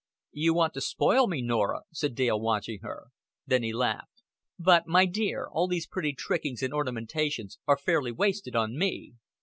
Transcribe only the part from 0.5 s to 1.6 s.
want to spoil me,